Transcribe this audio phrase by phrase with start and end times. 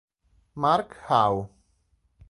[0.55, 1.45] Mark Howe